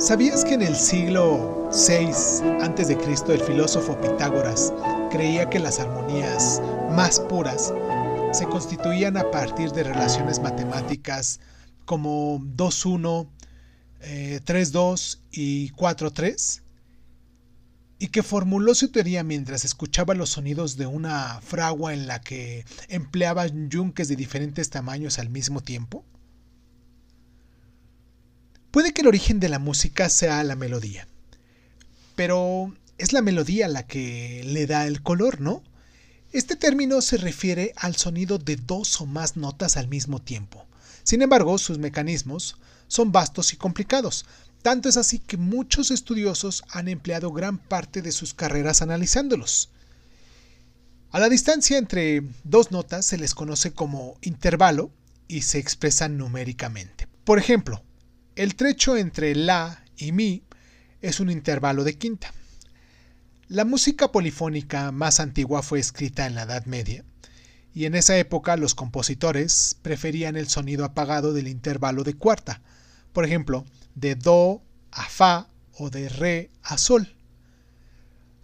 [0.00, 2.06] ¿Sabías que en el siglo VI
[2.62, 2.98] a.C.
[3.28, 4.72] el filósofo Pitágoras
[5.10, 7.74] creía que las armonías más puras
[8.32, 11.38] se constituían a partir de relaciones matemáticas
[11.84, 13.28] como 2-1,
[14.00, 16.62] 3-2 eh, y 4-3?
[17.98, 22.64] y que formuló su teoría mientras escuchaba los sonidos de una fragua en la que
[22.88, 26.06] empleaba yunques de diferentes tamaños al mismo tiempo?
[28.70, 31.08] Puede que el origen de la música sea la melodía,
[32.14, 35.64] pero es la melodía la que le da el color, ¿no?
[36.32, 40.66] Este término se refiere al sonido de dos o más notas al mismo tiempo.
[41.02, 44.24] Sin embargo, sus mecanismos son vastos y complicados,
[44.62, 49.70] tanto es así que muchos estudiosos han empleado gran parte de sus carreras analizándolos.
[51.10, 54.92] A la distancia entre dos notas se les conoce como intervalo
[55.26, 57.08] y se expresan numéricamente.
[57.24, 57.82] Por ejemplo,
[58.40, 60.44] el trecho entre la y mi
[61.02, 62.32] es un intervalo de quinta.
[63.48, 67.04] La música polifónica más antigua fue escrita en la Edad Media,
[67.74, 72.62] y en esa época los compositores preferían el sonido apagado del intervalo de cuarta.
[73.12, 77.14] Por ejemplo, de Do a Fa o de Re a Sol.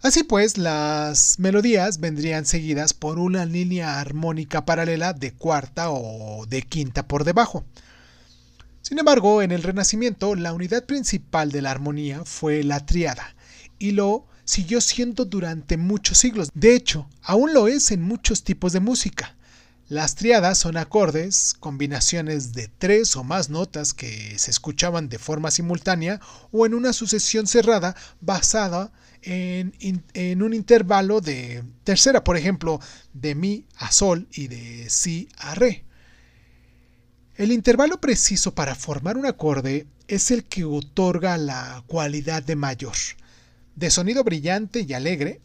[0.03, 6.61] Así pues, las melodías vendrían seguidas por una línea armónica paralela de cuarta o de
[6.61, 7.65] quinta por debajo.
[8.87, 13.35] Sin embargo, en el Renacimiento, la unidad principal de la armonía fue la triada,
[13.79, 16.47] y lo siguió siendo durante muchos siglos.
[16.53, 19.35] De hecho, aún lo es en muchos tipos de música.
[19.89, 25.51] Las triadas son acordes, combinaciones de tres o más notas que se escuchaban de forma
[25.51, 26.21] simultánea
[26.53, 29.73] o en una sucesión cerrada basada en,
[30.13, 32.79] en, un intervalo de tercera, por ejemplo,
[33.11, 35.86] de mi a sol y de si a re.
[37.37, 42.95] El intervalo preciso para formar un acorde es el que otorga la cualidad de mayor,
[43.75, 45.39] de sonido brillante y alegre,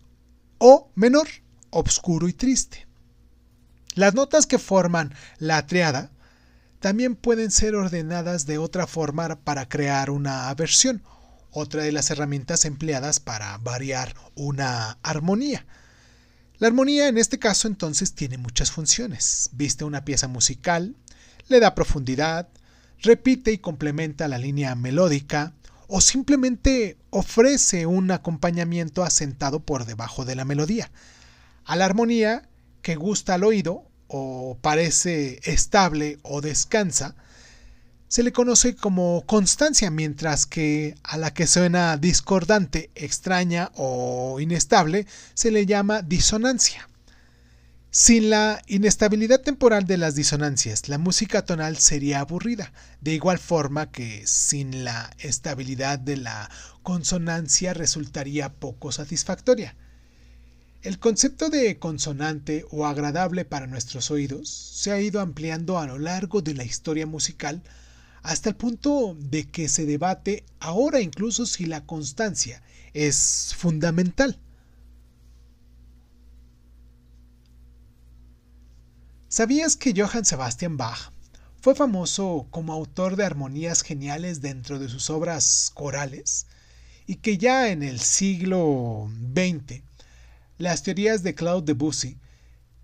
[0.57, 1.29] o menor,
[1.69, 2.87] obscuro y triste.
[3.95, 6.11] Las notas que forman la triada
[6.81, 11.03] también pueden ser ordenadas de otra forma para crear una aversión,
[11.51, 15.67] otra de las herramientas empleadas para variar una armonía.
[16.57, 19.51] La armonía en este caso entonces tiene muchas funciones.
[19.53, 20.97] Viste una pieza musical,
[21.49, 22.49] le da profundidad,
[22.99, 25.55] repite y complementa la línea melódica
[25.89, 30.91] o simplemente ofrece un acompañamiento asentado por debajo de la melodía.
[31.65, 32.49] A la armonía
[32.81, 37.15] que gusta al oído o parece estable o descansa,
[38.09, 45.07] se le conoce como constancia, mientras que a la que suena discordante, extraña o inestable
[45.33, 46.89] se le llama disonancia.
[47.95, 52.73] Sin la inestabilidad temporal de las disonancias, la música tonal sería aburrida,
[53.03, 56.51] de igual forma que sin la estabilidad de la
[56.83, 59.77] consonancia resultaría poco satisfactoria.
[60.81, 65.99] El concepto de consonante o agradable para nuestros oídos se ha ido ampliando a lo
[65.99, 67.63] largo de la historia musical
[68.23, 72.63] hasta el punto de que se debate ahora incluso si la constancia
[72.95, 74.39] es fundamental.
[79.33, 81.11] ¿Sabías que Johann Sebastian Bach
[81.63, 86.47] fue famoso como autor de armonías geniales dentro de sus obras corales
[87.07, 89.85] y que ya en el siglo XX
[90.59, 92.19] las teorías de Claude Debussy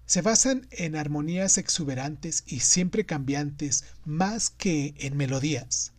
[0.06, 5.92] se basan en armonías exuberantes y siempre cambiantes más que en melodías.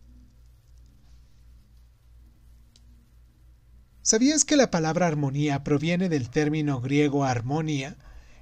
[4.02, 7.96] ¿Sabías que la palabra armonía proviene del término griego armonía,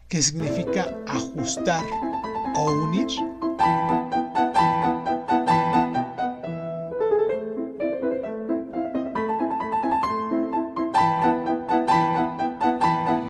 [0.09, 1.85] que significa ajustar
[2.57, 3.07] o unir?